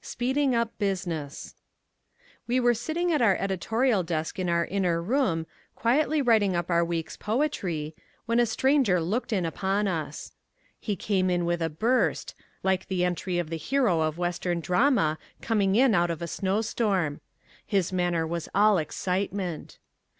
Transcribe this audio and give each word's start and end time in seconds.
Speeding 0.00 0.54
Up 0.54 0.78
Business 0.78 1.56
We 2.46 2.60
were 2.60 2.72
sitting 2.72 3.12
at 3.12 3.20
our 3.20 3.34
editorial 3.34 4.04
desk 4.04 4.38
in 4.38 4.48
our 4.48 4.64
inner 4.64 5.02
room, 5.02 5.44
quietly 5.74 6.22
writing 6.22 6.54
up 6.54 6.70
our 6.70 6.84
week's 6.84 7.16
poetry, 7.16 7.96
when 8.24 8.38
a 8.38 8.46
stranger 8.46 9.00
looked 9.00 9.32
in 9.32 9.44
upon 9.44 9.88
us. 9.88 10.30
He 10.78 10.94
came 10.94 11.28
in 11.28 11.44
with 11.44 11.60
a 11.60 11.68
burst, 11.68 12.36
like 12.62 12.86
the 12.86 13.04
entry 13.04 13.40
of 13.40 13.50
the 13.50 13.56
hero 13.56 14.02
of 14.02 14.18
western 14.18 14.60
drama 14.60 15.18
coming 15.40 15.74
in 15.74 15.96
out 15.96 16.10
of 16.12 16.22
a 16.22 16.28
snowstorm. 16.28 17.20
His 17.66 17.92
manner 17.92 18.24
was 18.24 18.48
all 18.54 18.78
excitement. 18.78 19.80